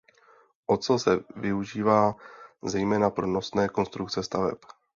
Ocel 0.65 0.97
se 0.99 1.19
využívá 1.35 2.15
zejména 2.63 3.09
pro 3.09 3.27
nosné 3.27 3.69
konstrukce 3.69 4.23
staveb. 4.23 4.57